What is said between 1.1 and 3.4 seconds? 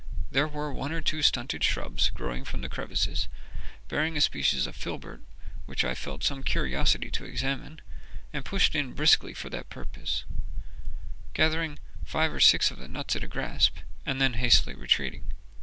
stunted shrubs growing from the crevices,